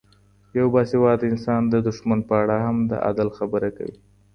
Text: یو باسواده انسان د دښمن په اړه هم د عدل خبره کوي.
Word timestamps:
یو 0.57 0.67
باسواده 0.73 1.25
انسان 1.31 1.61
د 1.69 1.73
دښمن 1.87 2.19
په 2.29 2.33
اړه 2.43 2.57
هم 2.65 2.77
د 2.91 2.93
عدل 3.07 3.27
خبره 3.37 3.69
کوي. 3.77 3.97